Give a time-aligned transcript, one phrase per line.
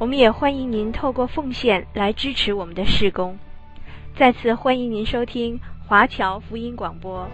[0.00, 3.36] 我们也欢迎您透过奉献来支持我们的事工。
[4.16, 7.28] 再次欢迎您收听华侨福音广播。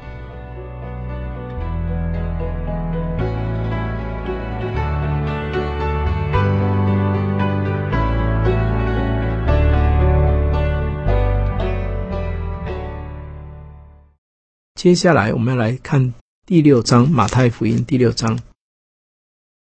[14.75, 16.15] 接下来我们要来看
[16.47, 18.39] 第六章，马太福音第六章，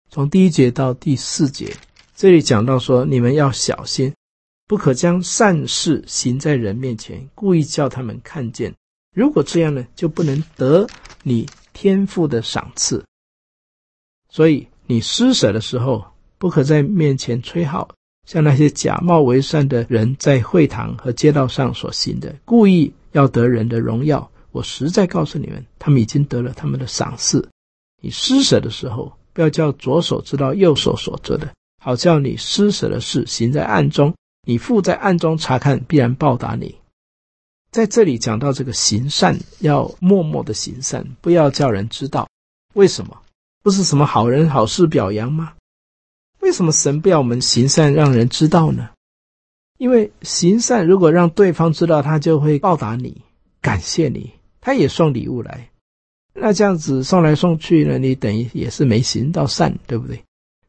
[0.09, 1.71] 从第一节到第四节。
[2.17, 4.15] 这里讲到说，你们要小心，
[4.69, 8.73] 不可将善事行在人面前，故意叫他们看见。
[9.13, 10.87] 如果这样呢，就不能得
[11.25, 13.05] 你天父的赏赐。
[14.29, 16.05] 所以你施舍的时候，
[16.39, 17.89] 不可在面前吹号，
[18.29, 24.31] 像那些假冒为善的人在会堂和街道上所行的，故意要得人的荣耀。
[24.53, 27.49] 我实在告诉你们，他们已经得了他们的赏赐。
[28.01, 31.53] 你施舍的时候，不要叫左手知道右手所做的。
[31.85, 34.15] 好叫你施舍的事行在暗中，
[34.47, 36.77] 你父在暗中察看，必然报答你。
[37.71, 42.27] 在这里讲到这个行善，要默默的行善，不要叫人知道。
[42.73, 43.21] 为什么？
[43.63, 45.53] 不是什么好人好事表扬吗？
[46.41, 48.89] 为什么神不要我们行善让人知道呢？
[49.77, 53.21] 因为行善如果让对方知道，他就会报答你，
[53.61, 55.69] 感谢你，他也送礼物来。
[56.33, 60.25] 那这样子送来送去呢，你等于也是没行到善，对不对？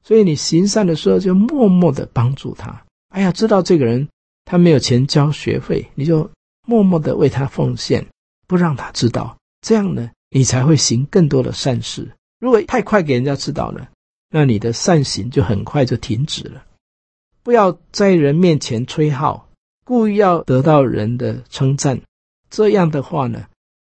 [0.07, 2.83] 所以你行善的时候，就默默的帮助他。
[3.09, 4.07] 哎呀，知道这个人
[4.45, 6.29] 他没有钱交学费，你就
[6.67, 8.05] 默默的为他奉献，
[8.45, 9.35] 不让他知道。
[9.61, 12.11] 这样呢，你才会行更多的善事。
[12.39, 13.89] 如果太快给人家知道了，
[14.29, 16.63] 那你的善行就很快就停止了。
[17.41, 19.49] 不要在人面前吹号，
[19.83, 21.99] 故意要得到人的称赞。
[22.51, 23.47] 这样的话呢，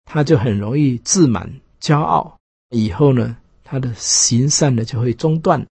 [0.06, 1.51] 他就很容易自满、
[1.81, 2.38] 骄傲，
[2.69, 5.66] 以后呢，他的行善呢就会中断。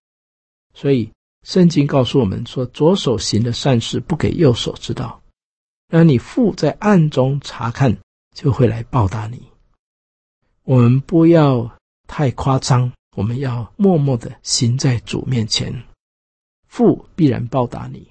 [0.74, 1.12] 所以，
[1.42, 5.20] 圣经告诉我们说，左手行的善事不给右手知道，
[5.88, 7.98] 让你父在暗中察看，
[8.34, 9.42] 就会来报答你。
[10.64, 15.84] 我们不要太夸张，我们要默默的行在主面前，
[16.66, 18.08] 父必然报答你。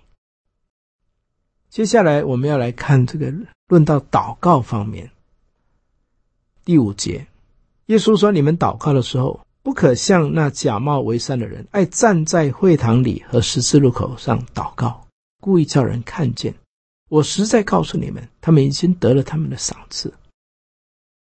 [1.70, 3.34] 接下来，我们要来看这个
[3.68, 5.10] 论到祷告方面，
[6.64, 7.26] 第五节，
[7.88, 15.08] 耶稣说：“你们祷告的时候。”不可像那假冒为善的人，爱站在会堂里和十字路口上祷告，
[15.40, 16.54] 故意叫人看见。
[17.10, 20.14] 我实在告诉你们，他们已经得了他们的赏赐。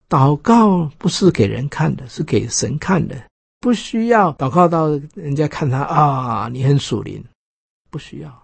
[0.07, 3.15] 祷告不是给人看的，是给神看的。
[3.59, 7.21] 不需要祷告到人家看他啊，你很属灵，
[7.89, 8.43] 不需要。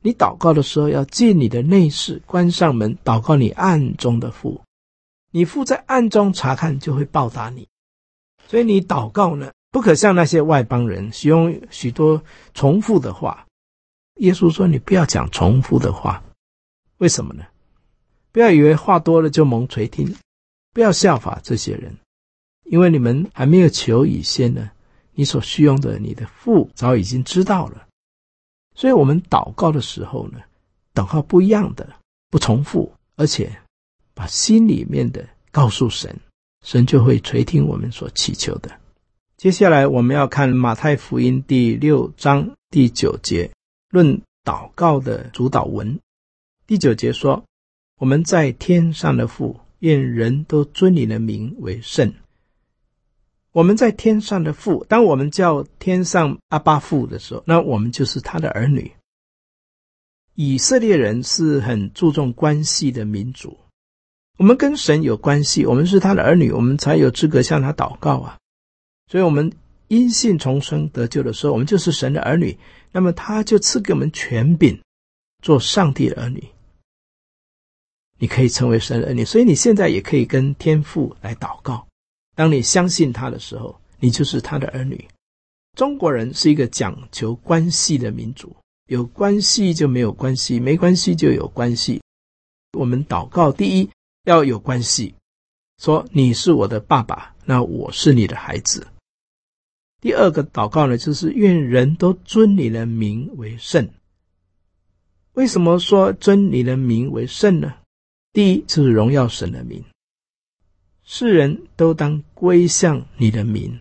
[0.00, 4.60] 你祷告的时候要进你的内室，关上门，祷告你暗中的父。
[5.32, 7.66] 你父在暗中察看，就会报答你。
[8.46, 12.22] 所以你祷告呢，不可像那些外邦人使用许多
[12.52, 13.46] 重复的话。
[14.20, 16.22] 耶稣说：“你不要讲重复的话，
[16.98, 17.44] 为什么呢？
[18.30, 20.14] 不要以为话多了就蒙垂听，
[20.72, 21.96] 不要效法这些人，
[22.62, 24.70] 因为你们还没有求以先呢，
[25.14, 27.88] 你所需用的，你的父早已经知道了。
[28.76, 30.38] 所以，我们祷告的时候呢，
[30.94, 31.96] 祷告不一样的，
[32.30, 33.50] 不重复，而且
[34.14, 36.16] 把心里面的告诉神。”
[36.64, 38.70] 神就会垂听我们所祈求的。
[39.36, 43.50] 接下来我们要看马太福音第六章第九节，
[43.90, 46.00] 论祷告的主祷文。
[46.66, 47.44] 第九节说
[48.00, 52.12] ：“我们在天上的父，愿人都尊你的名为圣。”
[53.52, 58.90] 我们在天上的父，当我们叫天上阿爸父的时候，那我们就是他的儿女。
[60.34, 63.56] 以色列人是很注重关系的民族。
[64.36, 68.36] 我们跟神有关系，我们是他的儿女，我们才有资格向他祷告啊。
[69.06, 69.52] 所以，我们
[69.88, 72.56] 因信重生得救的时候，我们就是神的儿女。
[72.90, 74.80] 那么，他就赐给我们权柄，
[75.42, 76.42] 做上帝的儿女。
[78.18, 81.86] 你可以成为神的儿女，所以你现在也可以跟天父来祷告。
[82.34, 85.04] 当你相信他的时候，你就是他的儿女。
[85.76, 88.54] 中国人是一个讲求关系的民族，
[88.88, 92.00] 有关系就没有关系，没关系就有关系。
[92.78, 93.88] 我们祷告，第一。
[94.24, 95.14] 要有关系，
[95.78, 98.86] 说你是我的爸爸，那我是你的孩子。
[100.00, 103.88] 第二个祷告呢，就是愿人都尊你的名为圣。
[105.34, 107.74] 为什么说尊你的名为圣呢？
[108.32, 109.84] 第一就是荣耀神的名，
[111.02, 113.80] 世人都当归向你的名。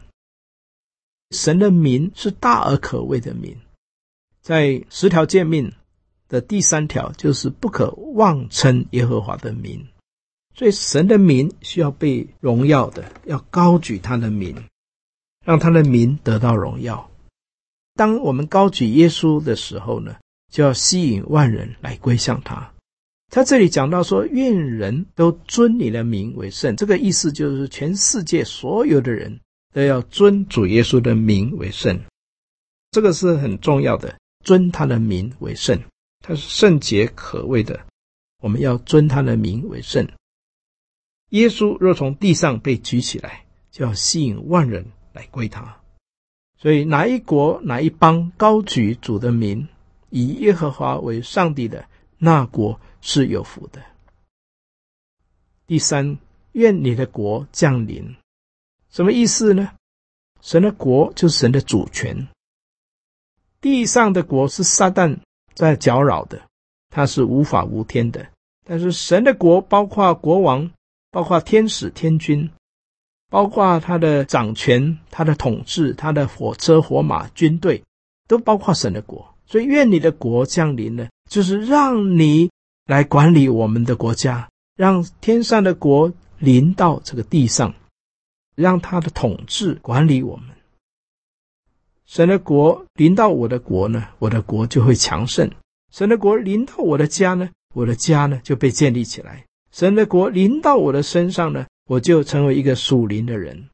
[1.31, 3.57] 神的名是大而可畏的名，
[4.41, 5.73] 在十条诫命
[6.27, 9.87] 的第三条就是不可妄称耶和华的名，
[10.55, 14.55] 所以神的名需要被荣耀的，要高举他的名，
[15.43, 17.09] 让他的名得到荣耀。
[17.95, 20.15] 当我们高举耶稣的时候呢，
[20.51, 22.71] 就要吸引万人来归向他。
[23.29, 29.39] 他这里讲到说，愿人都尊你的名为圣，这个意思就是全世界所有的人
[29.73, 31.99] 都要尊主耶稣的名为圣，
[32.91, 35.79] 这个是很重要的，尊他的名为圣，
[36.19, 37.79] 他是圣洁可畏的，
[38.39, 40.07] 我们要尊他的名为圣。
[41.33, 45.81] 耶稣若从地上被举起来，就要吸引万人来归他。
[46.59, 49.67] 所以哪一国哪一邦高举主的名，
[50.11, 51.89] 以耶和华为上帝的，
[52.19, 53.81] 那国是有福的。
[55.65, 56.19] 第三，
[56.51, 58.15] 愿你的国降临，
[58.91, 59.71] 什么意思呢？
[60.39, 62.27] 神的国就是神的主权。
[63.59, 65.17] 地上的国是撒旦
[65.55, 66.43] 在搅扰的，
[66.91, 68.27] 他是无法无天的。
[68.63, 70.69] 但是神的国包括国王，
[71.13, 72.49] 包括天使天军，
[73.29, 77.83] 包括他的掌权、他的统治、他的火车火马军队，
[78.27, 79.23] 都包括神的国。
[79.45, 82.49] 所以，愿你的国降临呢，就是让你
[82.87, 87.75] 来管理我们的国家，让天上的国临到这个地上，
[88.55, 90.47] 让他的统治管理我们。
[92.07, 95.47] 神的国临到我的国呢，我的国就会强盛；
[95.91, 103.69] 神的国临到我的家呢，我的家呢就被建立起来；神的国临到我的身上呢，我就成为一个属灵的人，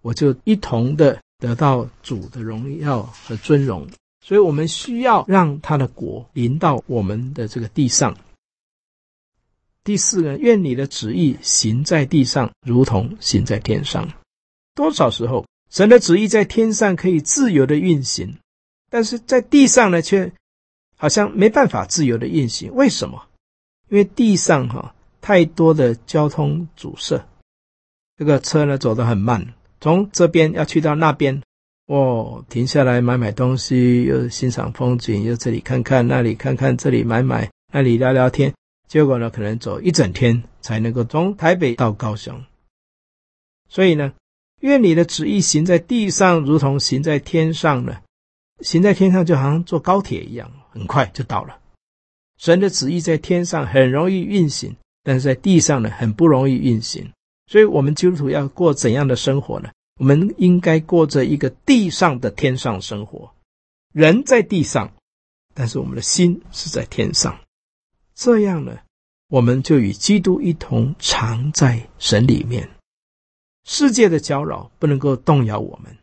[0.00, 3.86] 我就一同的得到主的荣耀和尊荣。
[4.24, 8.16] 所以我们需要让他的国临到我们的这个地上。
[9.84, 14.08] 第四个，愿你的旨意行在地上，如同行在天上。
[14.74, 18.38] 多少时候，神的旨意在天上可以自由的运行，
[18.88, 20.32] 但是在地上呢，却
[20.96, 22.72] 好像没办法自由的运行。
[22.74, 23.26] 为什么？
[23.88, 27.24] 因为地上哈太多的交通阻塞，
[28.18, 31.40] 这个车呢走得很慢，从这边要去到那边。
[31.86, 38.54] 哦，停下来买买东西，又欣赏风景，又这里看看，那里看看，这里买买，那里聊聊天。
[38.88, 42.44] 结果呢，可能走一整天才能够从台北到高雄。
[43.68, 44.12] 所以呢，
[44.60, 48.00] 愿你的旨意行在地上，如同行在天上呢。
[48.60, 51.58] 行在天上就好像坐高铁一样，很快就到了。
[52.38, 57.12] 神的旨意在天上很容易运行，但是在地上呢，很不容易运行。
[57.46, 59.70] 所以，我们基督徒要过怎样的生活呢？
[60.00, 63.34] 我们应该过着一个地上的天上生活，
[63.92, 64.92] 人在地上，
[65.54, 67.38] 但是我们的心是在天上。
[68.14, 68.78] 这样呢，
[69.28, 72.70] 我们就与基督一同常在神里面。
[73.64, 75.96] 世界的搅扰不能够动摇我们，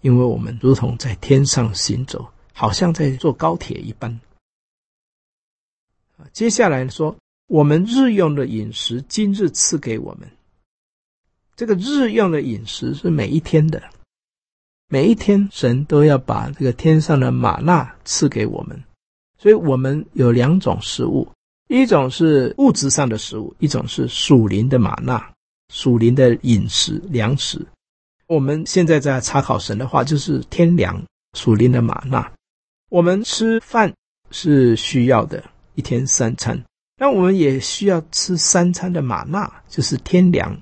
[0.00, 4.20] 因为我们如同在天上行走，好像在坐高铁一般。
[6.32, 7.16] 接下来说，
[7.50, 10.30] 我们日用的饮食，今日赐给我们。
[11.56, 13.82] 这个日用的饮食是每一天的，
[14.86, 18.80] 每一天神都要把这个天上的玛纳赐给我们，
[19.36, 21.28] 所以我们有两种食物，
[21.66, 25.32] 一种是物质上的食物，一种是属灵的玛纳，
[25.74, 27.60] 属灵的饮食粮食。
[28.28, 31.04] 我们现在在查考神的话，就是天粮，
[31.36, 32.32] 属灵的玛纳。
[32.90, 33.92] 我们吃饭
[34.30, 35.42] 是需要的，
[35.74, 36.64] 一天三餐，
[37.00, 40.60] 那我们也需要吃三餐的玛纳，就是天粮。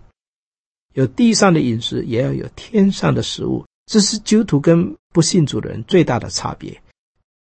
[0.95, 3.65] 有地上的饮食，也要有天上的食物。
[3.87, 6.81] 这是基督徒跟不信主的人最大的差别。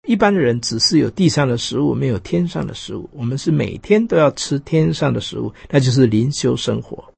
[0.09, 3.11] 一般的人只是有地上的食物，没有天上的食物。
[3.13, 7.13] 我们是每天都要吃天上的食物，那就是灵修生活。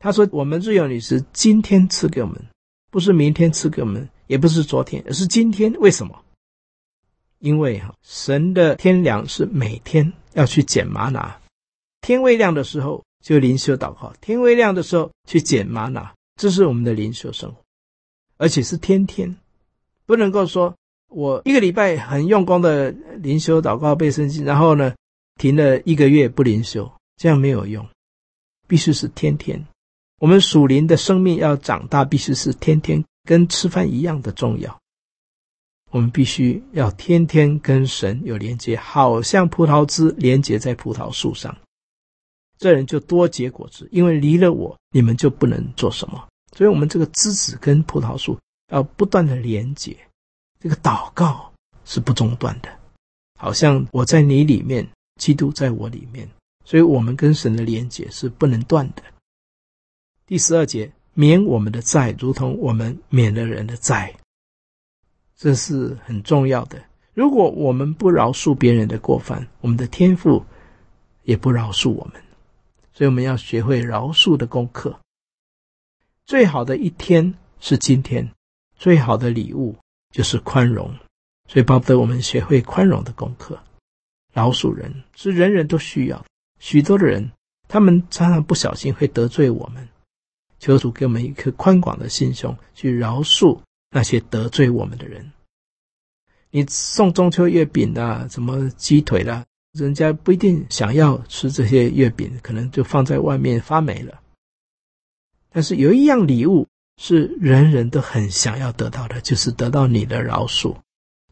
[0.00, 2.44] 他说：“我们日用饮食今天赐给我们，
[2.90, 5.72] 不是明天赐给我们，也不是昨天，而是今天。
[5.74, 6.20] 为什么？
[7.38, 11.38] 因为哈，神的天粮是每天要去捡吗哪，
[12.00, 17.56] 天未亮的时候。”就灵修祷告，天未亮的时候去捡吗哪，这是我们的灵修生活，
[18.36, 19.36] 而且是天天，
[20.04, 20.72] 不能够说
[21.08, 24.94] 我一个礼拜很用功的灵修祷告背圣经，然后呢
[25.40, 27.84] 停了一个月不灵修，这样没有用，
[28.68, 29.66] 必须是天天。
[30.20, 34.78] 我们属灵的生命要长大，必须是天天，跟吃饭一样的重要。
[35.96, 41.56] 我们必须要天天跟神有连接，好像葡萄枝连接在葡萄树上。
[42.58, 46.22] 这人就多结果子，因为离了我，你们就不能做什么。
[46.54, 48.38] 所以，我们这个枝子跟葡萄树
[48.70, 49.96] 要不断的连接，
[50.60, 51.50] 这个祷告
[51.86, 52.68] 是不中断的。
[53.40, 54.86] 好像我在你里面，
[55.18, 56.28] 基督在我里面，
[56.66, 59.02] 所以我们跟神的连接是不能断的。
[60.26, 64.14] 第十二节，免我们的债，如同我们免了人的债，
[65.36, 66.82] 这是很重要的。
[67.12, 70.44] 如果我们不饶恕别人的过犯，我们的天赋
[71.22, 72.22] 也不饶恕我们，
[72.92, 74.98] 所以我们要学会饶恕的功课。
[76.24, 78.30] 最好的一天是今天，
[78.76, 79.76] 最好的礼物
[80.10, 80.92] 就是宽容，
[81.48, 83.58] 所以巴不得我们学会宽容的功课。
[84.32, 86.24] 饶恕人是人人都需要，
[86.58, 87.30] 许多的人
[87.68, 89.88] 他们常常不小心会得罪我们，
[90.58, 93.58] 求主给我们一颗宽广的心胸，去饶恕
[93.90, 95.32] 那些得罪我们的人。
[96.50, 104.20] 你送中秋月饼的，什么鸡腿啦，人家不一定想要吃这些月饼，可能就放在外面发霉了。
[105.50, 106.66] 但是有一样礼物
[106.98, 110.76] 是人人都很想要得到的，就是得到你的饶恕，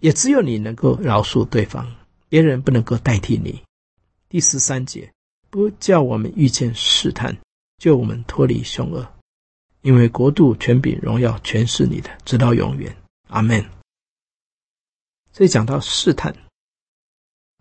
[0.00, 1.94] 也只有你能够饶恕对方，
[2.28, 3.62] 别人不能够代替你。
[4.28, 5.12] 第十三节，
[5.48, 7.36] 不叫我们遇见试探，
[7.78, 9.10] 救我们脱离凶恶，
[9.84, 12.96] 因为国度、权柄、荣耀全是你的，直到永远。
[13.28, 13.66] 阿门。
[15.30, 16.34] 这里讲到试探，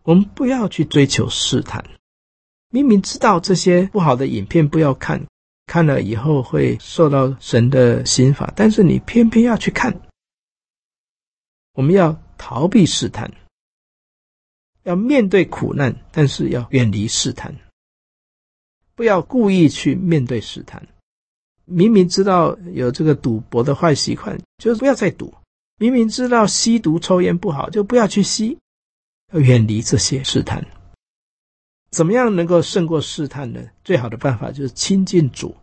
[0.04, 1.84] 我们不要去追求试探，
[2.70, 5.26] 明明知道这些不好的影片不要看。
[5.66, 10.02] 看了以后会受到神的刑罚，但是你偏偏要去看。
[11.74, 13.34] 我们要逃避试探，
[14.84, 17.54] 要面对苦难，但是要远离试探。
[18.96, 20.88] 不要故意去面对试探。
[21.66, 25.34] 明明知道有这个赌博的坏习惯，就是不要再赌。
[25.78, 28.58] 明明知道吸毒抽烟不好，就不要去吸。
[29.32, 30.66] 要远离这些试探。
[31.90, 33.62] 怎么样能够胜过试探呢？
[33.84, 35.56] 最好的办法就是亲近主。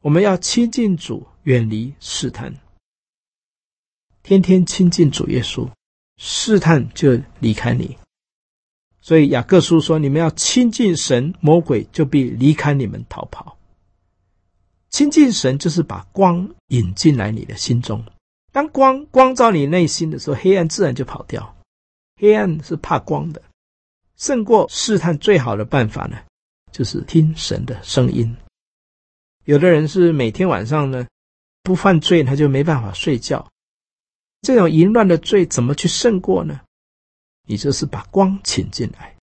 [0.00, 2.54] 我们要亲近主，远离试探。
[4.22, 5.68] 天天亲近主耶稣，
[6.16, 7.96] 试探就离开你。
[9.00, 13.56] 所以雅各书说：“你们要亲近神，魔鬼就必离开你们逃跑。”
[14.90, 18.04] 亲近神就是把光引进来你的心中。
[18.52, 21.56] 当光光照你内心的时候，黑暗自然就跑掉。
[22.16, 23.40] 黑暗是怕光的。
[24.16, 26.18] 胜过试探最好的办法呢，
[26.72, 28.36] 就是听神的声音。
[29.44, 31.06] 有的人是每天晚上呢，
[31.62, 33.48] 不犯罪他就没办法睡觉。
[34.42, 36.60] 这种淫乱的罪怎么去胜过呢？
[37.46, 39.16] 你就是把光请进来。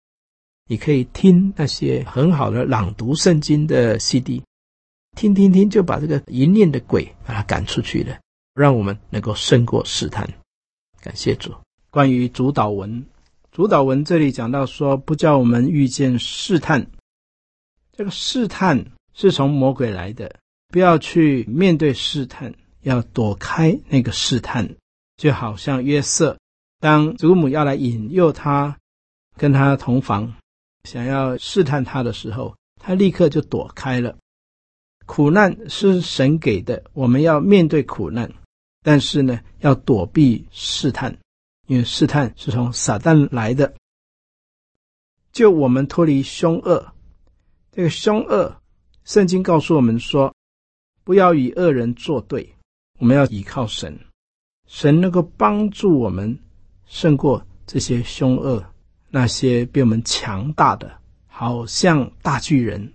[0.67, 4.41] 你可以听那些很好的朗读圣经的 CD，
[5.15, 8.19] 听听听就把这个淫念的鬼把它赶出去了，
[8.53, 10.27] 让我们能够胜过试探。
[11.01, 11.53] 感谢主。
[11.89, 13.05] 关于主祷文。
[13.51, 16.85] 主祷文这里讲到说，不叫我们遇见试探。
[17.93, 20.35] 这个试探是从魔鬼来的，
[20.67, 24.69] 不要去面对试探，要躲开那个试探。
[25.15, 26.37] 就好像约瑟，
[26.81, 28.77] 当祖母要来引诱他
[29.37, 30.33] 跟他同房，
[30.83, 34.17] 想要试探他的时候，他立刻就躲开了。
[35.05, 38.31] 苦难是神给的，我们要面对苦难，
[38.83, 41.17] 但是呢，要躲避试探。
[41.67, 43.73] 因为试探是从撒旦来的，
[45.31, 46.93] 就我们脱离凶恶。
[47.71, 48.55] 这个凶恶，
[49.03, 50.31] 圣经告诉我们说，
[51.03, 52.47] 不要与恶人作对，
[52.99, 53.99] 我们要倚靠神，
[54.67, 56.37] 神能够帮助我们
[56.85, 58.63] 胜过这些凶恶，
[59.09, 62.93] 那些比我们强大的，好像大巨人。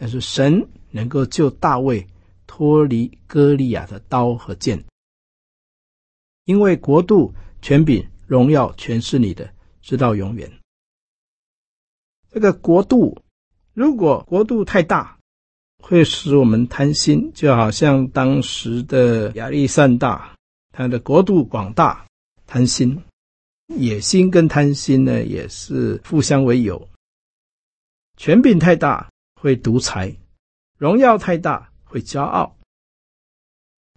[0.00, 2.04] 但是神能够救大卫
[2.46, 4.82] 脱离歌利亚的刀和剑，
[6.46, 7.30] 因为国度。
[7.62, 9.52] 权柄、荣耀全是你的，
[9.82, 10.50] 直到永远。
[12.30, 13.22] 这个国度，
[13.74, 15.18] 如果国度太大，
[15.82, 20.34] 会使我们贪心，就好像当时的亚历山大，
[20.72, 22.06] 他的国度广大，
[22.46, 22.98] 贪心、
[23.76, 26.88] 野心跟贪心呢，也是互相为友。
[28.16, 29.06] 权柄太大
[29.40, 30.14] 会独裁，
[30.76, 32.54] 荣耀太大会骄傲。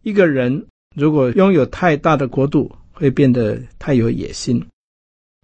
[0.01, 4.65] 一个人如果拥有太大的国度，会变得太有野心。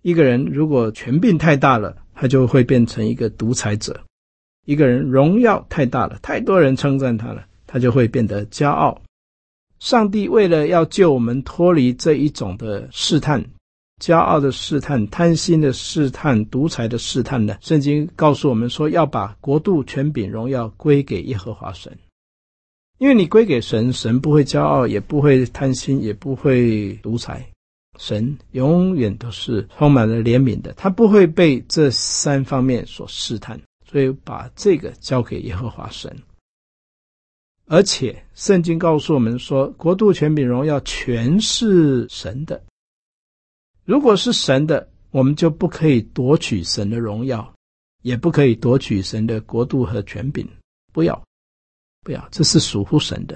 [0.01, 3.99] 一个人如果权柄太大了，他就会变成一个独裁者。
[4.65, 9.01] 一个人荣耀太大了，太多人称赞他了，他就会变得骄傲。
[9.79, 13.43] 上帝为了要救我们脱离这一种的试探，
[13.99, 21.95] 骄傲的试探、贪心的试探、独裁的试探呢，圣经告诉我们说，要把国度、权柄、荣耀归给耶和华神。
[22.97, 27.45] 因为你归给神，神不会骄傲，也不会贪心，也不会独裁。
[27.97, 36.15] 神永远都是充满了怜悯的，他不会被这三方面所试探，所以把这个交给耶和华神。
[37.67, 42.61] 而且圣经告诉我们说，国度、权柄、荣耀全是神的。
[43.89, 47.55] 如果是神的，我们就不可以夺取神的荣耀，
[48.03, 50.47] 也不可以夺取神的国度和权柄。
[50.93, 51.19] 不要，
[52.01, 53.35] 不要，这是属乎神的。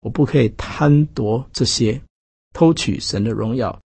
[0.00, 1.98] 我不可以贪夺这些，
[2.52, 3.80] 偷取神的荣耀。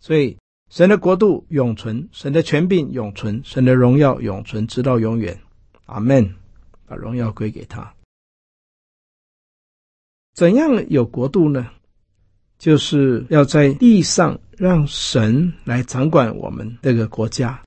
[0.00, 0.36] 所以，
[0.68, 5.40] 神的国度永存，神的权柄永存，神的荣耀永存，直到永远。
[5.86, 6.34] 阿门。
[6.86, 7.94] 把荣耀归给他。
[10.34, 11.70] 怎样有国度呢？
[12.60, 17.60] 就是要在地上让神来掌管我们这个国家，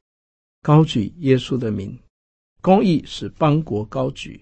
[0.62, 1.98] 高举耶稣的名，
[2.62, 4.40] 公义使邦国高举。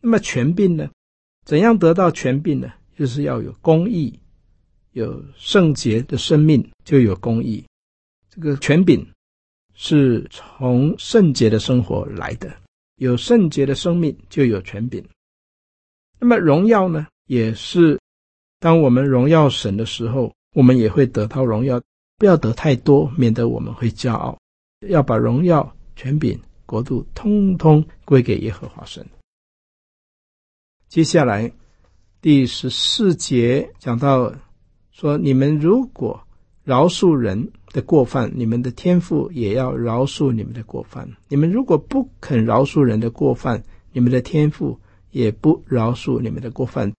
[0.00, 0.88] 那么权柄呢？
[1.44, 2.72] 怎样得到权柄呢？
[2.96, 4.18] 就是要有公义，
[4.92, 7.62] 有圣洁的生命，就有公义。
[8.30, 9.06] 这个权柄
[9.74, 12.50] 是从圣洁的生活来的。
[12.96, 15.06] 有圣洁的生命，就有权柄。
[16.18, 18.00] 那么荣耀呢，也是
[18.58, 21.80] 当我们荣耀神的时候，我们也会得到荣耀。
[22.18, 24.38] 不要得太多，免得我们会骄傲。
[24.88, 29.06] 要把荣耀、权柄、国度，通通归给耶和华神。
[30.88, 31.52] 接下来
[32.22, 34.32] 第十四节讲到
[34.92, 36.18] 说：你们如果
[36.64, 41.06] 饶恕人的过犯，你们的天赋也要饶恕你们的过犯。
[41.28, 46.90] 你们如果不肯饶恕人的过犯，你们的天赋也不饶恕你们的过犯。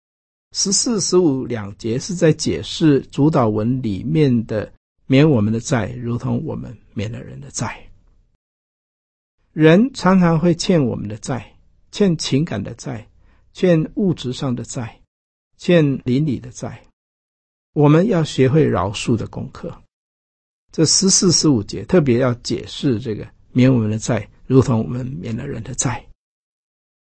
[0.59, 4.73] 十四、十五两节是在解释主祷文里面的
[5.07, 7.91] 免我们的债，如同我们免了人的债。
[9.53, 11.55] 人常常会欠我们的债，
[11.93, 13.07] 欠情感的债，
[13.53, 14.99] 欠物质上的债，
[15.59, 16.83] 欠邻里的债。
[17.75, 19.83] 我们要学会饶恕的功课。
[20.73, 26.07] 这十四、十五节特别要解释这个免我们的债，如同我们免了人的债。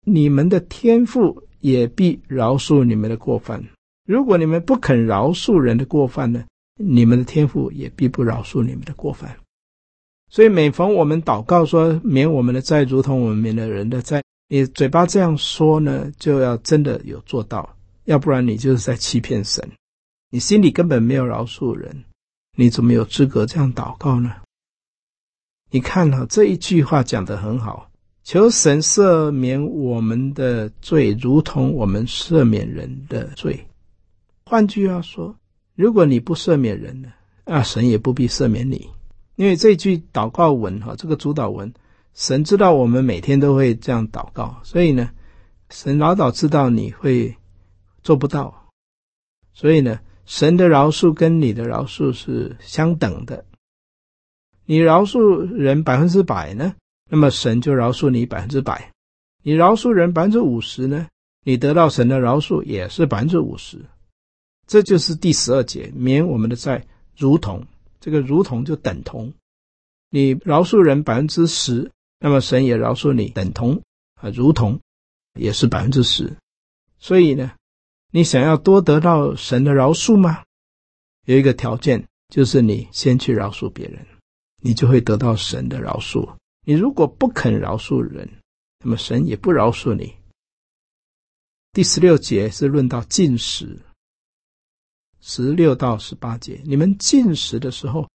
[0.07, 3.63] 你们的天赋也必饶恕你们的过犯。
[4.07, 6.45] 如果你们不肯饶恕人的过犯呢，
[6.79, 9.37] 你们的天父也必不饶恕你们的过犯。
[10.31, 19.69] 所以每逢我们祷告说免我们的债，如同我们免了人的债，你嘴巴这样说呢，就要真的有做到，要不然你就是在欺骗神。
[20.31, 22.05] 你心里根本没有饶恕人，
[22.57, 24.35] 你怎么有资格这样祷告呢？
[25.71, 27.86] 你看哈，这一句话讲得很好，
[28.27, 33.69] 求神赦免我们的罪，如同我们赦免人的罪。
[34.45, 35.37] 换句话说，
[35.77, 37.13] 如果你不赦免人呢，
[37.45, 38.91] 啊，神也不必赦免你，
[39.37, 41.73] 因为这句祷告文哈，这个主祷文，
[42.15, 45.11] 神知道我们每天都会这样祷告，所以呢，
[45.71, 47.37] 神老早知道你会
[48.03, 48.73] 做不到，
[49.53, 50.01] 所以呢。
[50.25, 53.45] 神的饶恕跟你的饶恕是相等的，
[54.65, 56.75] 你饶恕人百分之百呢，
[57.09, 58.75] 那么神就饶恕你百分之百；
[59.43, 61.09] 你饶恕人百分之五十呢，
[61.45, 63.85] 你得到神的饶恕也是百分之五十。
[64.67, 67.67] 这就是第十二节，免我们的债，如同
[68.01, 69.33] 这个如同就等同，
[70.11, 73.83] 你饶恕人百分之十，那么神也饶恕你等同
[74.21, 74.81] 啊，如同
[75.35, 76.37] 也是百分之十，
[76.99, 77.53] 所以呢。
[78.13, 80.45] 你想要多得到神的饶恕吗？
[81.27, 84.07] 有一个条件，就是你先去饶恕别人，
[84.63, 86.27] 你就会得到神的饶恕。
[86.69, 88.29] 你如果不肯饶恕人，
[88.81, 90.13] 那么神也不饶恕你。
[91.73, 93.79] 第十六节是论到进食，
[95.21, 98.11] 十六到十八节，你们进食的时候，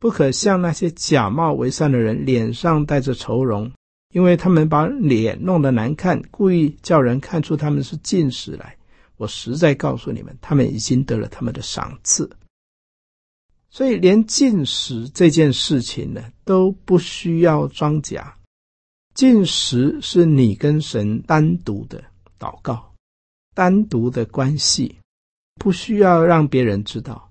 [0.00, 3.70] 不可像那些假冒为善的人，脸上带着愁容，
[4.12, 8.76] 因为他们把脸弄得难看，故意叫人看出他们是进食来。
[9.16, 12.28] 我实在告诉你们，他们已经得了他们的赏赐。
[13.70, 18.36] 所以，连进食这件事情呢，都不需要装假。
[19.14, 22.02] 进食是你跟神单独的
[22.38, 22.94] 祷告，
[23.54, 24.96] 单独的关系，
[25.56, 27.30] 不需要让别人知道。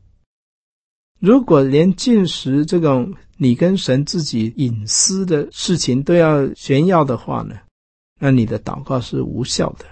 [1.19, 7.59] 如果连进食这种你跟神自己隐私的事情都要炫耀的话呢，
[8.19, 9.85] 那你的祷告是无效的。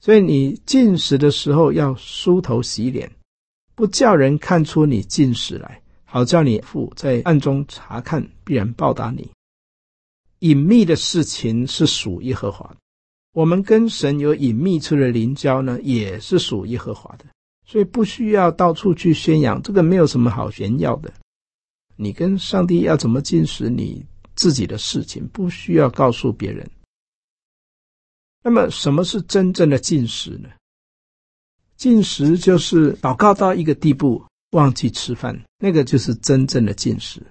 [0.00, 3.10] 所以你进食的时候要梳头洗脸，
[3.74, 5.79] 不叫人看出你进食来，
[6.12, 9.30] 好叫你父在暗中察看，必然报答你。
[10.40, 12.76] 隐秘的事情是属耶和华的，
[13.32, 17.26] 我们跟神有隐秘处的灵交呢，也是属耶和华的，
[17.64, 21.12] 所以不需要到处去宣扬，这个没有什么好炫耀的。
[21.94, 26.68] 你跟上帝要怎么进食，你自己的事情，不需要告诉别人。
[28.42, 30.48] 那么，什么是真正的进食呢？
[31.76, 37.22] 进食就是祷告到一个地步，忘记吃饭，那个就是真正的禁食。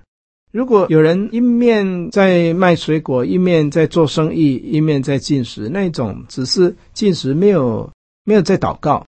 [0.51, 7.91] 如果有人一面在卖水果，一面在做生意，一面在进食，那种只是进食，没有
[8.23, 9.05] 没有在祷告，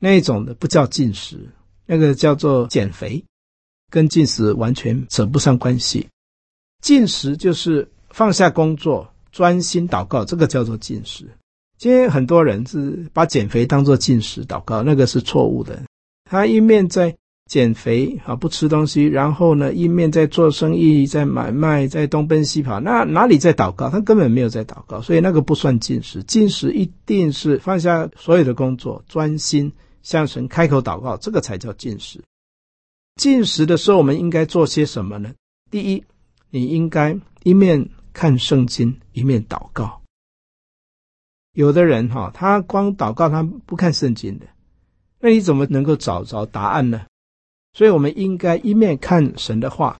[0.00, 1.38] 那一种的不叫进食，
[1.86, 3.22] 那个叫做减肥。
[3.90, 6.08] 跟进食完全扯不上关系。
[6.82, 11.28] 进食就是放下工作，专心祷告，这个叫做进食。
[11.78, 15.80] 今天很多人是把减肥当做进食祷告，那个是错误的。
[16.24, 17.14] 他一面在
[17.46, 23.90] 减肥啊，不吃东西，然后呢，一面在做生意，在买卖，在东奔西跑，那哪里在祷告？
[23.90, 26.22] 他根本没有在祷告，所以那个不算进食。
[26.22, 29.70] 进食一定是放下所有的工作，专心
[30.02, 32.22] 向神开口祷告，这个才叫进食。
[33.16, 35.34] 进食的时候，我们应该做些什么呢？
[35.70, 36.02] 第一，
[36.48, 40.00] 你应该一面看圣经，一面祷告。
[41.52, 44.46] 有的人哈，他光祷告，他不看圣经的，
[45.20, 47.02] 那你怎么能够找着答案呢？
[47.74, 49.98] 所以，我们应该一面看神的话，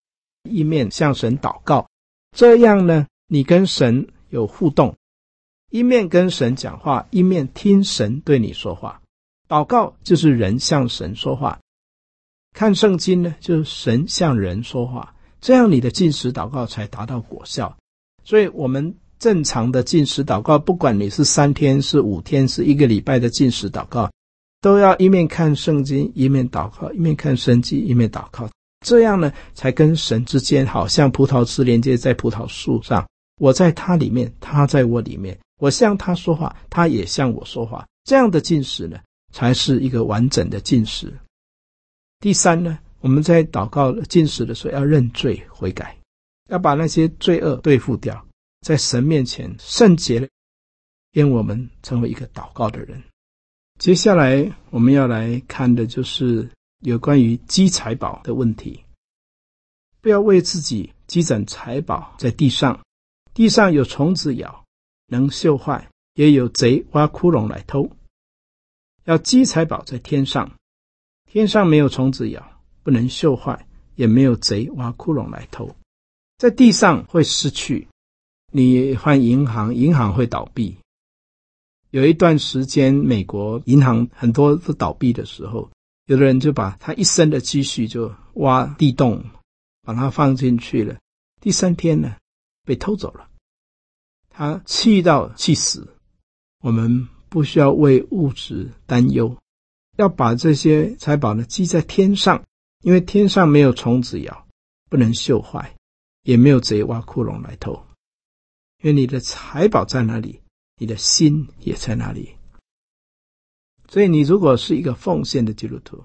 [0.49, 1.87] 一面向神祷告。
[2.35, 4.97] 这样呢，你跟神有互动，
[5.71, 9.03] 一面跟神讲话，一面听神对你说话。
[9.49, 11.61] 祷告就是人向神说话，
[12.55, 15.15] 看圣经呢，就是神向人说话。
[15.41, 17.77] 这样你的进食祷告才达到果效。
[18.23, 18.97] 所以，我们。
[19.17, 24.11] 正常的进食祷告，不管你是三天、是五天、是一个礼拜的进食祷告，
[24.64, 28.48] 都要一面看圣经，一面祷告；一面看圣经，一面祷告。
[28.81, 33.07] 这样呢，才跟神之间好像葡萄枝连接在葡萄树上。
[33.38, 35.38] 我在他里面，他在我里面。
[35.59, 37.87] 我向他说话，他也向我说话。
[38.05, 38.98] 这样的进食呢，
[39.35, 41.12] 才是一个完整的进食。
[42.20, 45.94] 第三呢，我们在祷告进食的时候，要认罪悔改，
[46.48, 48.27] 要把那些罪恶对付掉。
[48.62, 50.27] 在神面前圣洁了，
[51.12, 53.03] 愿我们成为一个祷告的人。
[53.79, 56.49] 接下来我们要来看的就是
[56.81, 58.81] 有关于积财宝的问题。
[60.01, 62.81] 不要为自己积攒财宝在地上，
[63.33, 64.65] 地上有虫子咬，
[65.07, 65.83] 能锈坏；
[66.15, 67.91] 也有贼挖窟窿来偷。
[69.05, 70.51] 要积财宝在天上，
[71.27, 75.75] 天上没有虫子咬，不能锈坏，也没有贼挖窟窿来偷。
[76.39, 77.89] 在地上会失去。
[78.53, 80.77] 你换银行，银行会倒闭。
[81.94, 85.70] 有一段时间，美国银行很多都倒闭的时候，
[86.07, 89.24] 有的人就把他一生的积蓄就挖地洞，
[89.83, 90.96] 把它放进去了。
[91.40, 92.16] 第三天呢，
[92.64, 93.28] 被偷走了。
[94.28, 95.87] 他气到气死。
[96.62, 99.37] 我们不需要为物质担忧，
[99.96, 102.42] 要把这些财宝呢积在天上，
[102.83, 104.48] 因为天上没有虫子咬，
[104.90, 105.72] 不能锈坏，
[106.24, 107.80] 也没有贼挖窟窿来偷。
[108.83, 110.40] 因为你的财宝在哪里，
[110.77, 112.35] 你的心也在哪里。
[113.89, 116.05] 所以，你如果是一个奉献的基督徒，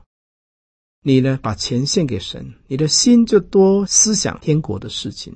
[1.01, 5.33] 你呢把钱献给神，你的心就多思想天国的事情。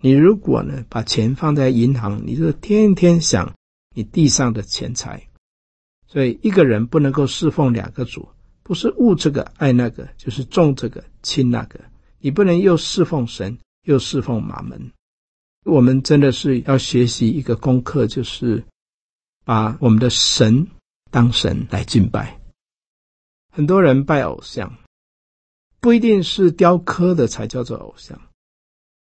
[0.00, 3.54] 你如果呢把钱放在银行，你就天天想
[3.94, 5.28] 你地上的钱财。
[6.06, 8.28] 所以，一个人不能够侍奉两个主，
[8.62, 11.80] 不是恶这个爱那个，就是重这个轻那个。
[12.20, 14.92] 你不能又侍奉神，又侍奉马门。
[15.64, 18.62] 我们真的是要学习一个功课，就是
[19.44, 20.66] 把我们的神
[21.10, 22.38] 当神来敬拜。
[23.50, 24.76] 很多人拜偶像，
[25.80, 28.20] 不一定是雕刻的才叫做偶像，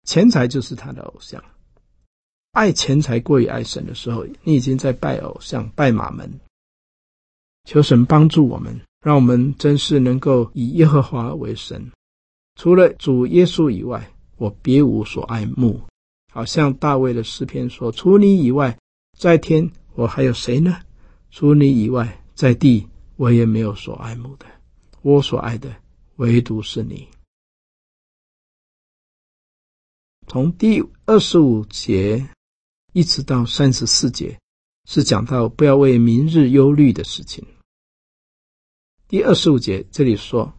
[0.05, 1.43] 钱财就是他的偶像。
[2.53, 6.41] 爱钱财过于爱神的时候，你已经在拜偶像、拜玛门。
[7.65, 11.91] 求神帮助我们，让我们真是能够以耶和华为神，
[12.57, 15.81] 除了主耶稣以外，我别无所爱慕。
[16.33, 18.79] 好像大卫的诗篇说：“除你以外，
[19.19, 20.81] 在天我还有谁呢？
[21.31, 24.47] 除你以外，在地我也没有所爱慕的。
[25.03, 25.77] 我所爱的
[26.17, 27.07] 唯独是你。”
[30.27, 32.27] 从第二十五节
[32.95, 34.41] 一直到三十四节，
[34.89, 37.47] 是讲到不要为明日忧虑的事情。
[39.07, 40.55] 第二十五节这里说：“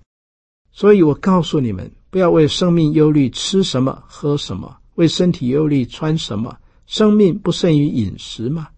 [0.72, 6.60] 所以我告诉你们，不要为生命忧虑，吃什么，喝什么。”为身体忧虑，穿什么？
[6.86, 8.72] 生命不胜于饮食吗？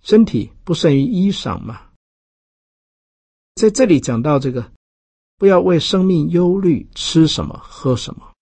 [0.00, 1.90] 身体不胜于衣裳吗？
[3.54, 4.72] 在这里讲到这个，
[5.36, 8.32] 不要为生命忧虑，吃什么，喝什么？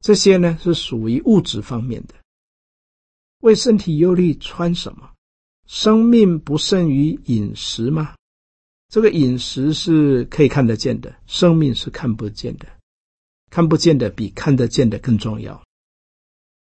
[0.00, 2.14] 这些呢，是属于物质方面的。
[3.40, 5.12] 为身体忧虑，穿什么？
[5.66, 8.14] 生命不胜于饮食吗？
[8.88, 12.66] 这个饮食是可以看得见的，生命是看不见的。
[13.50, 15.62] 看不见的比看得见的更重要。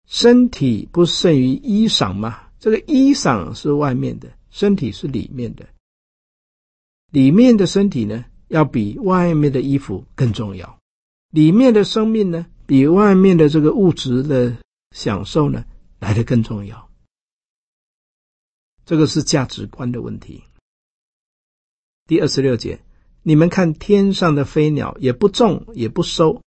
[0.07, 2.43] 身体不胜于衣裳吗？
[2.61, 5.67] 这个衣裳是外面的，身体是里面的。
[7.11, 10.79] 里面的身体呢，要比外面的衣服更重要。
[11.31, 14.57] 里面的生命呢，比外面的这个物质的
[14.91, 15.65] 享受呢，
[15.99, 16.91] 来的更重要。
[18.85, 20.45] 这个是价值观的问题。
[22.07, 22.85] 第二十六节，
[23.23, 26.43] 你们看天上的飞鸟，也不种，也不收，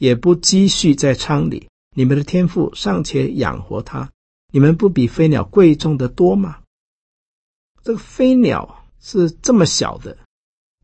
[0.00, 4.10] 也不积蓄在仓里，你们的天赋尚且养活它，
[4.50, 6.62] 你们不比飞鸟贵重得多吗？
[7.82, 10.16] 这个飞鸟是这么小的，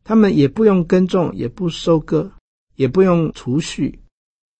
[0.03, 2.31] 他们也不用耕种，也不收割，
[2.75, 3.99] 也不用储蓄，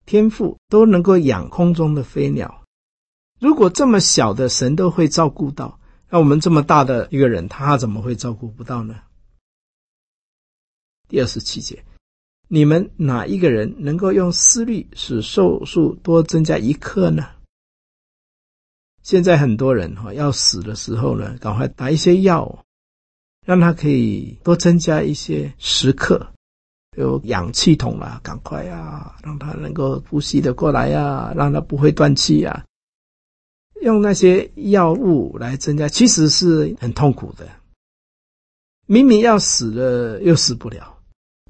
[0.08, 2.64] 天赋都能够养空中的飞鸟。
[3.40, 9.02] 如果这么小的神都会照顾到，那我们这么大的一个人，他怎么会照顾不到呢？
[11.08, 11.86] 第二十七节，
[12.50, 17.28] 你们哪一个人能够用思虑使寿数多增加一刻呢？
[19.04, 22.64] 现在很多人哈要死的时候呢，赶快打一些药，
[23.46, 26.26] 让他可以多增加一些时刻，
[26.98, 32.66] 有氧气筒啦，赶快呀，让他能够呼吸得过来呀，让他不会断气呀。
[33.82, 37.48] 用那些药物来增加，其实是很痛苦的。
[38.86, 40.98] 明明要死了，又死不了。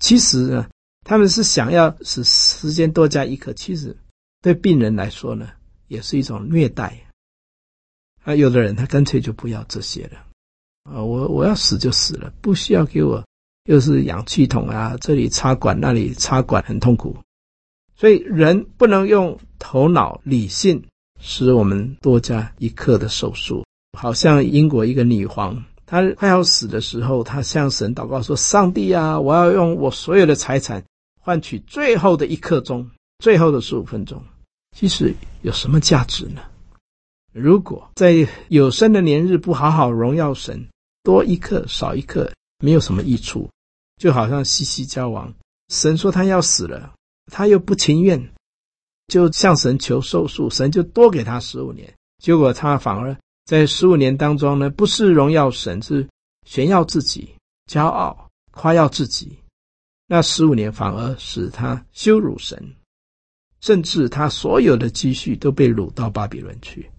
[0.01, 0.67] 其实呢，
[1.07, 3.53] 他们是想要使时间多加一刻。
[3.53, 3.95] 其实
[4.41, 5.47] 对病人来说呢，
[5.87, 6.99] 也是一种虐待。
[8.25, 10.19] 啊，有的人他干脆就不要这些了。
[10.83, 13.23] 啊，我我要死就死了，不需要给我
[13.69, 17.15] 又是氧气筒啊，这里插管那里插管，很痛苦。
[17.95, 20.83] 所以人不能用头脑理性。
[21.19, 23.65] 使我们多加一刻的手术，
[23.97, 30.83] 好像英国一个女皇，她快要死的时候，她向神祷告说：“上帝啊，我要用我所有的财产
[31.27, 34.23] 换取最后的一刻钟，最后的十五分钟。”
[34.71, 36.41] 其实有什么价值呢？
[37.33, 40.65] 如果在有生的年日不好好荣耀神，
[41.03, 43.49] 多一刻少一刻没有什么益处。
[43.97, 45.33] 就好像西西家王，
[45.67, 46.93] 神说他要死了，
[47.29, 48.33] 他又不情愿。
[49.07, 51.93] 就向神求寿数，神就多给他十五年。
[52.23, 56.07] 结果他反而在十五年当中呢，不是荣耀神，是
[56.45, 57.35] 炫耀自己、
[57.69, 59.37] 骄傲、夸耀自己。
[60.07, 62.57] 那十五年反而使他羞辱神，
[63.59, 66.89] 甚至他所有的积蓄都被掳到巴比伦去。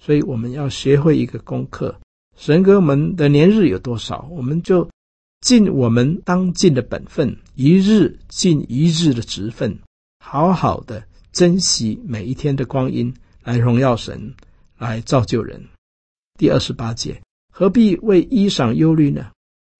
[0.00, 1.94] 所以我们要学会一个功课：
[2.36, 4.88] 神给我们的年日有多少，我们就
[5.42, 9.78] 尽我们当尽的本分，一日尽一日的职分。
[10.24, 14.34] 好好的珍惜每一天的光阴，来荣耀神，
[14.78, 15.62] 来造就人。
[16.38, 17.20] 第二十八节，
[17.52, 19.30] 何必为衣裳忧虑呢？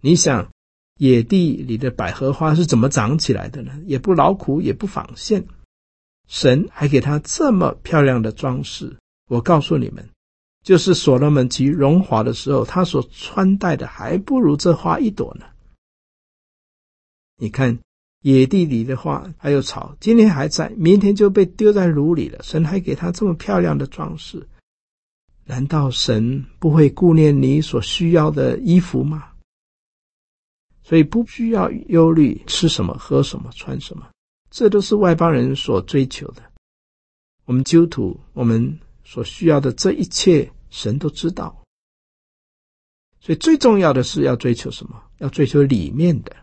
[0.03, 0.52] 你想，
[1.03, 3.73] 野地里的百合花是怎么长起来的呢？
[3.87, 5.45] 也不劳苦，也不纺线，
[6.29, 8.97] 神还给他这么漂亮的装饰。
[9.29, 10.09] 我告诉你们，
[10.63, 15.47] 就是所罗门极荣华的时候，他所穿戴的还不如这花一朵呢。
[17.37, 17.81] 你看。
[18.25, 22.41] 野地里的花还有草，今天还在，明天就被丢在炉里了。
[22.45, 24.47] 神还给他这么漂亮的装饰，
[25.45, 29.32] 难道神不会顾念你所需要的衣服吗？
[30.83, 34.09] 所以不需要忧虑吃什么、喝什么、穿什么，
[34.51, 36.43] 这都是外邦人所追求的。
[37.45, 41.57] 我们基督徒，我们所需要的这一切，神都知道。
[43.21, 45.01] 所以最重要的是要追求什么？
[45.19, 46.37] 要追求里面的。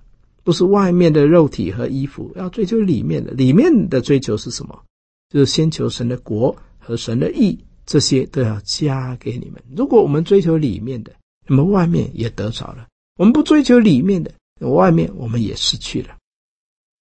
[0.43, 3.31] 不是外面的肉体和衣服，要追求里面的。
[3.33, 4.83] 里面的追求是什么？
[5.29, 9.61] 就是先求神的国和神的义，这些都要加给你们。
[9.75, 11.13] 如果我们追求里面的，
[11.45, 12.87] 那么外面也得着了；
[13.19, 16.15] 我们不追求里面的，外面我们也失去了。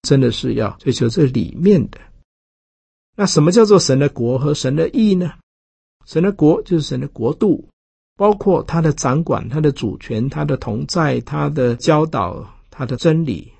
[0.01, 1.97] 真的是要追求这里面的。
[3.15, 5.31] 那什么叫做神的国和神的义呢？
[6.05, 7.65] 神的国就是神的国度，
[8.17, 12.45] 包括他的掌管、他的主权、他的同在、他的教导。
[12.71, 13.51] 他的真理，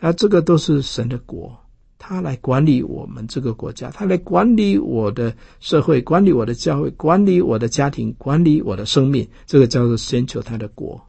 [0.00, 1.52] 那这个都是神的国，
[1.98, 9.28] 他来管理我们这个国家，他来管理我的社会，管理我的教会，管理我的家庭，管理我的生命。
[9.46, 11.04] 这个叫做先求他的国，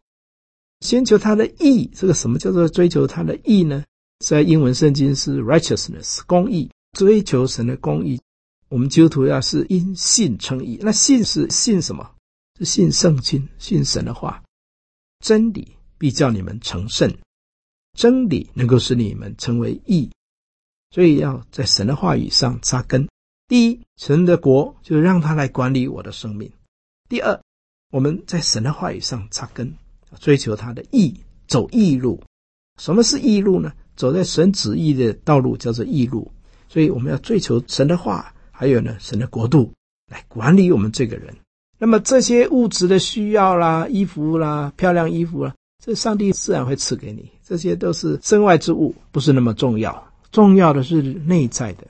[0.85, 1.89] 先求他的义。
[1.93, 3.83] 这个什么叫做追求他的义呢？
[4.19, 8.21] 在英文圣经是 righteousness 公义，追求神的公义。
[8.69, 12.11] 我们基督徒要是因信称义，那信是信什么？
[12.59, 14.43] 是信圣经，信神的话，
[15.19, 15.73] 真理。
[15.97, 17.09] 必叫你们成圣，
[17.97, 20.11] 真理能够使你们成为义，
[20.91, 23.07] 所以要在神的话语上扎根。
[23.47, 26.49] 第一，神的国就让他来管理我的生命；
[27.07, 27.41] 第二，
[27.91, 29.73] 我们在神的话语上扎根，
[30.19, 31.13] 追求他的义，
[31.47, 32.21] 走义路。
[32.79, 33.71] 什么是义路呢？
[33.95, 36.29] 走在神旨意的道路叫做义路。
[36.67, 39.71] 所以我们要追求神的话，还有呢，神的国度
[40.11, 41.33] 来管理我们这个人。
[41.77, 45.53] 那么这些物质的需要啦，衣服啦，漂亮衣服啦。
[45.83, 50.11] 这上帝自然会赐给你，这些都是身外之物，不是那么重要。
[50.31, 51.87] 重要的是内在的，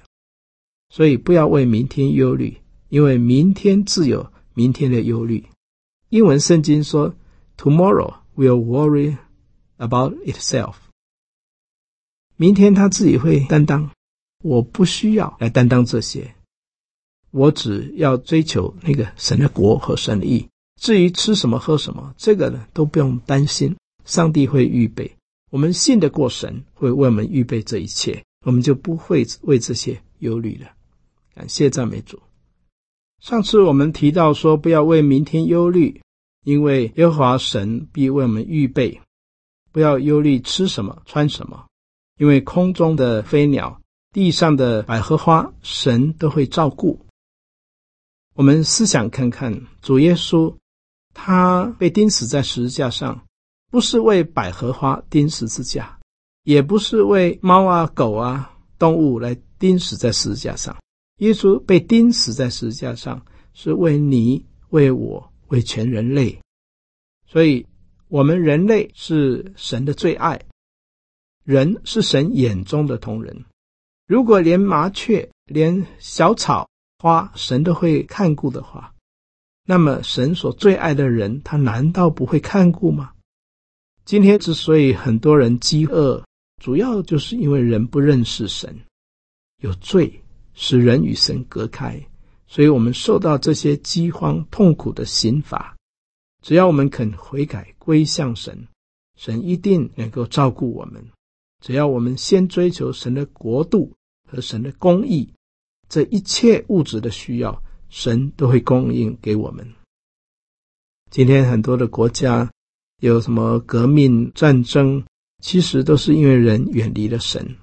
[0.90, 2.56] 所以不要为明天忧虑，
[2.90, 5.44] 因为明天自有明天的忧虑。
[6.10, 7.12] 英文圣经说
[7.58, 9.18] ：“Tomorrow will worry
[9.78, 10.76] about itself。
[12.38, 13.92] 明天他自己会担当，
[14.44, 16.36] 我不需要来担当这些，
[17.32, 20.48] 我只要追求那个神的国和神的义。
[20.82, 25.16] 至于吃什么喝什么，这个呢都不用担心，上帝会预备。
[25.50, 30.72] 我们信得过神，会为我们预备这一切，我们就不会为这些忧虑了。
[31.34, 32.20] 感谢赞美主。
[33.22, 36.02] 上次我们提到说，不要为明天忧虑，
[36.46, 39.02] 因为耶和华神必为我们预备。
[39.74, 41.66] 不要忧虑吃什么穿什么，
[42.18, 43.82] 因为空中的飞鸟、
[44.14, 47.06] 地上的百合花，神都会照顾。
[48.36, 50.56] 我们思想看看，主耶稣。
[51.18, 53.24] 他被钉死在十字架上，
[53.72, 55.98] 不是为百合花钉十字架，
[56.44, 60.76] 也不是为猫啊、狗啊、动物来钉死在十字架上。
[61.20, 66.40] 耶稣被钉死在十字架上，是为你、为我、为全人类。
[67.28, 67.66] 所以，
[68.08, 70.40] 我们人类是神的最爱，
[71.44, 73.46] 人是神眼中的同人。
[74.08, 78.94] 如果连麻雀、连小草花，神都会看顾的话，
[79.66, 83.14] 那么，神所最爱的人，他难道不会看顾吗？
[84.06, 86.24] 今天之所以很多人饥饿，
[86.62, 88.80] 主要就是因为人不认识神，
[89.62, 90.22] 有罪
[90.54, 92.00] 使人与神隔开，
[92.48, 95.76] 所以我们受到这些饥荒痛苦的刑罚。
[96.42, 98.68] 只要我们肯悔改归向神，
[99.16, 101.04] 神一定能够照顾我们。
[101.64, 103.92] 只要我们先追求神的国度
[104.30, 105.34] 和神的公义，
[105.90, 107.62] 这一切物质的需要。
[107.88, 109.66] 神都会供应给我们。
[111.12, 112.52] 今天很多的国家
[113.00, 115.02] 有什么革命战争，
[115.42, 117.56] 其实都是因为人远离了神，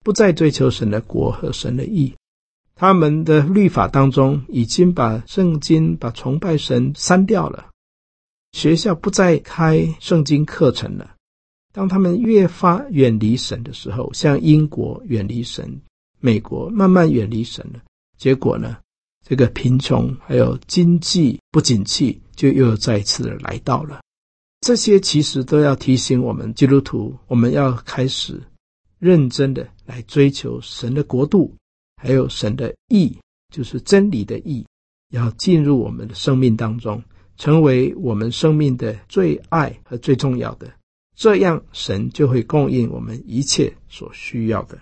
[0.00, 2.12] 不再追求神的国和神的义。
[2.80, 7.70] 他们的律法当中已经把圣经、把崇拜神删掉了，
[8.52, 11.16] 学校不再开圣经课程了。
[11.72, 15.80] 当他们越发远离神的时候，像英国远离神，
[16.20, 17.80] 美国慢慢远离神了，
[18.16, 18.76] 结果呢？
[19.26, 24.00] 这个贫穷还有经济不景气，就又再次的来到了。
[24.60, 28.40] 这些其实都要提醒我们基督徒，我们要开始
[29.00, 31.52] 认真的来追求神的国度，
[31.98, 33.18] 还有神的意，
[33.52, 34.64] 就是真理的意，
[35.10, 37.02] 要进入我们的生命当中，
[37.36, 40.72] 成为我们生命的最爱和最重要的。
[41.16, 44.78] 这样，神就会供应我们一切所需要的。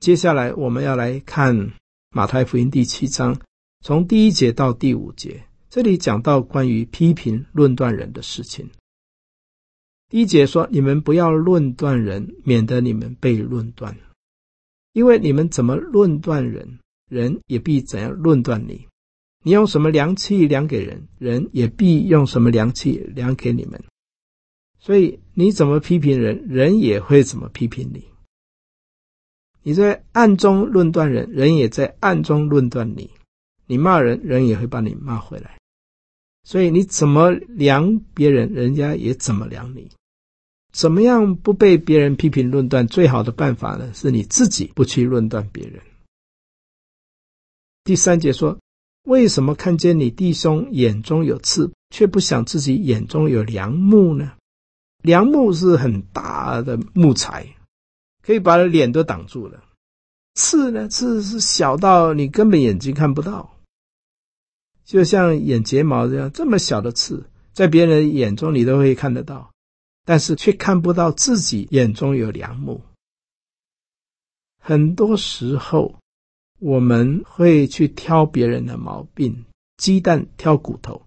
[0.00, 1.72] 接下来，我们要来看。
[2.14, 3.40] 马太福音第七章，
[3.80, 8.68] 从第一节到第五节，这里讲到关于批评论断人的事情。
[10.10, 13.96] 第一节说：“你们不要论断人，免得你们被论断。
[14.92, 16.78] 因为你们怎么论断人，
[17.08, 18.86] 人也必怎样论断你。
[19.44, 23.82] 你用什么量器量给人，人也必用什么量器量给你们。
[24.78, 28.04] 所以你怎么批评人，人也会怎么批评你。”
[29.64, 33.08] 你在暗中论断人，人也在暗中论断你；
[33.66, 35.56] 你骂人，人也会把你骂回来。
[36.42, 39.88] 所以你怎么量别人，人家也怎么量你。
[40.72, 42.86] 怎么样不被别人批评论断？
[42.86, 45.80] 最好的办法呢，是你自己不去论断别人。
[47.84, 48.58] 第三节说：
[49.04, 54.32] 为什么看见你弟兄眼中有刺，却不想自己眼中有梁木呢？
[55.02, 57.46] 梁木是很大的木材。
[58.24, 59.64] 可以把脸都挡住了，
[60.34, 60.86] 刺呢？
[60.86, 63.58] 刺是小到你根本眼睛看不到，
[64.84, 69.51] 就像眼睫毛这样，这么小的刺，在别人眼中你都会看得到，
[70.04, 72.80] 但是却看不到自己眼中有良木。
[74.58, 75.94] 很多时候，
[76.58, 79.44] 我们会去挑别人的毛病，
[79.76, 81.04] 鸡蛋挑骨头，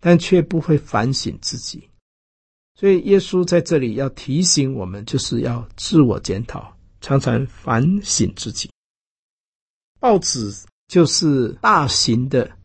[0.00, 1.88] 但却不会反省自己。
[2.76, 8.70] 所以，耶稣在这里要提醒我们，就是要自我检讨，常常反省自己。
[10.00, 10.52] 报纸
[10.88, 12.58] 就是大型的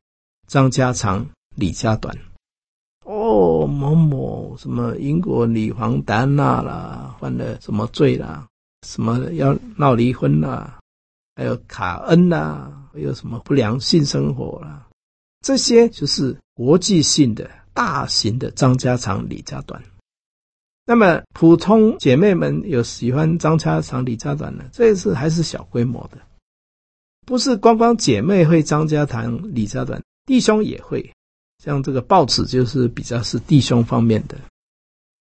[0.48, 2.16] 张家长李家短。
[3.10, 8.48] 哦，某某什么英国女皇戴安娜啦，犯了什么罪啦？
[8.86, 10.78] 什么要闹离婚啦？
[11.36, 14.86] 还有卡恩啦，还有什么不良性生活啦？
[15.42, 19.82] 这些就是国际性的大型的张家长李家短。
[20.86, 26.20] 那么，普通姐妹们有喜欢张家长李家短的，这一次还是小规模的，
[27.26, 31.12] 不是光光姐妹会张家长李家短，弟兄也会。
[31.64, 34.38] 像这个报纸就是比较是弟兄方面的，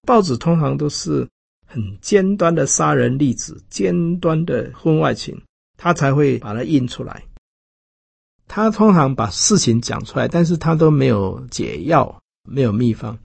[0.03, 1.29] 报纸通常都是
[1.67, 5.41] 很尖端的杀人例子、尖端的婚外情，
[5.77, 7.23] 他才会把它印出来。
[8.47, 12.19] 他通常把事情讲出来，但是他都没有解药，
[12.49, 13.19] 没有秘方。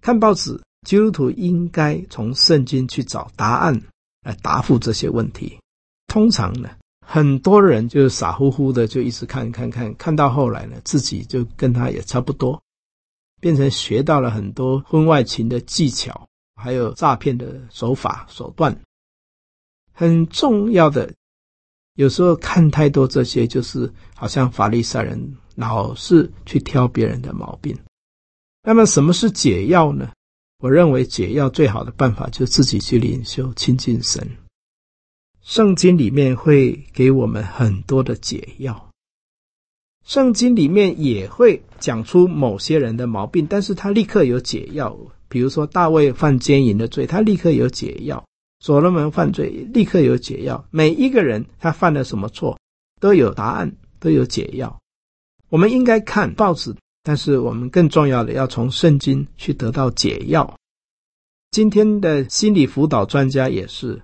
[0.00, 3.82] 看报纸，基督徒应该从圣经去找答案
[4.22, 5.58] 来答复这些问题。
[6.06, 6.70] 通常呢，
[7.12, 12.62] 很多人就傻乎乎的就一直看看看，看到后来呢，自己就跟他也差不多，
[13.40, 18.80] 变成学到了很多婚外情的技巧，还有诈骗的手法手段。
[19.92, 21.12] 很重要的，
[21.94, 27.76] 有时候看太多这些，就是好像法利赛人老是去挑别人的毛病。
[28.62, 30.12] 那么，什么是解药呢？
[30.62, 34.24] 我认为解药最好的办法就是自己去灵修、亲近神。
[35.42, 38.90] 圣经里面会给我们很多的解药，
[40.04, 44.96] 圣经里面也会讲出某些人的毛病，但是他立刻有解药。
[45.28, 48.22] 比如说大卫犯奸淫的罪，他立刻有解药。
[48.58, 50.62] 所罗门犯罪，立刻有解药。
[50.70, 52.58] 每一个人他犯了什么错，
[53.00, 54.78] 都有答案，都有解药。
[55.48, 60.54] 我们应该看报纸，但是我们更重要的要从圣经去得到解药。
[61.50, 64.00] 今天的心理辅导专家也是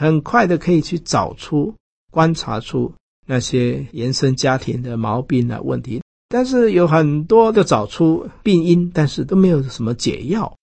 [0.00, 1.74] 很快的可以去找出、
[2.12, 2.94] 观察出
[3.26, 10.56] 那些原生家庭的毛病啊问题，但是有很多的找出病因，但是都没有什么解药。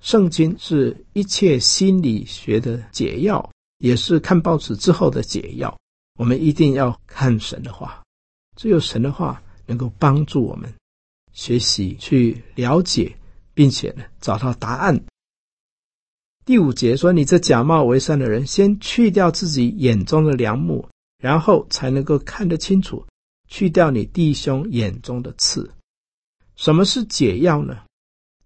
[0.00, 5.76] 圣经是一切心理学的解药，也是看报纸之后的解药。
[6.16, 8.00] 我们一定要看神的话，
[8.54, 10.72] 只有神的话能够帮助我们
[11.32, 13.12] 学习去了解，
[13.54, 15.02] 并且呢找到答案。
[16.46, 20.88] 第五节说：“你这假冒为善的人，先去掉自己眼中的梁木，
[21.18, 23.04] 然后才能够看得清楚，
[23.48, 25.68] 去掉你弟兄眼中的刺。”
[26.54, 27.78] 什么是解药呢？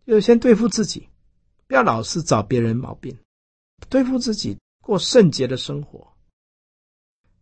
[0.06, 1.06] 就是先对付自己。
[1.66, 3.14] 不要老是找别人毛病，
[3.90, 6.08] 对付自己，过圣洁的生活。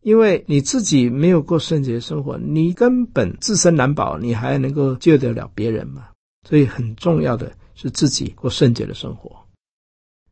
[0.00, 6.08] 因为你自己没有过圣洁的生活，你根本自身难保，你还能够救得了别人吗？
[6.48, 9.47] 所以很重要的是自己过圣洁的生活。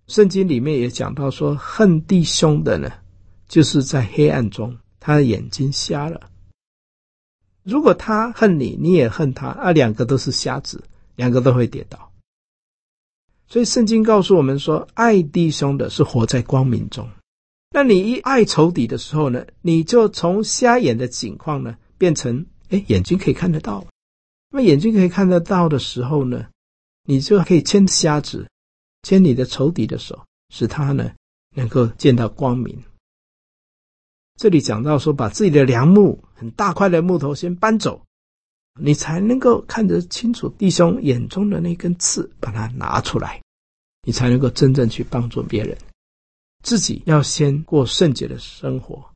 [0.07, 2.93] 圣经里面也讲到说，恨弟兄的呢，
[3.49, 6.31] 就是在黑暗中，他的眼睛瞎了。
[7.65, 10.85] 如果他恨你，你也恨他，啊，两个都是瞎子，
[11.17, 12.13] 两个都会跌倒。
[13.49, 17.09] 所以圣经告诉我们说，爱弟兄的是活在光明中。
[17.71, 23.85] 那你一爱仇敌的时候呢，你就从瞎眼的景况呢，变成哎，眼睛可以看得到。
[24.51, 26.47] 那眼睛可以看得到的时候呢，
[27.05, 28.49] 你就可以牵瞎子，
[29.07, 31.13] 牵你的仇敌的手，使他呢
[31.55, 32.77] 能够见到光明。
[34.35, 38.05] 这里讲到说，把自己的梁木很大块的木头先搬走，
[38.81, 43.41] 你才能够看得清楚弟兄眼中的那根刺，把它拿出来，
[44.03, 45.79] 你才能够真正去帮助别人。
[46.65, 49.09] 自己要先过圣洁的生活，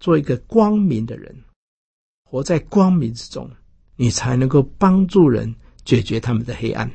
[0.00, 1.36] 做一个光明的人，
[2.30, 3.50] 活在光明之中，
[3.96, 5.52] 你才能够帮助人
[5.84, 6.88] 解决他们的黑暗。